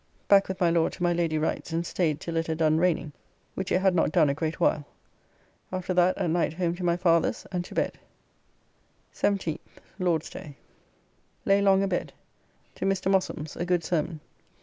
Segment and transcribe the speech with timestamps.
[0.27, 3.11] Back with my Lord to my Lady Wright's and staid till it had done raining,
[3.53, 4.83] which it had not done a great while.
[5.71, 7.99] After that at night home to my father's and to bed.
[9.13, 9.59] 17th
[9.99, 10.55] (Lord's day).
[11.45, 12.13] Lay long abed.
[12.77, 13.11] To Mr.
[13.11, 14.21] Mossum's; a good sermon.